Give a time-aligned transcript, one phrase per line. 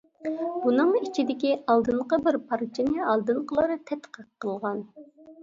[0.61, 4.83] بۇنىڭ ئىچىدىكى ئالدىنقى بىر پارچىنى ئالدىنقىلار تەتقىق قىلغان.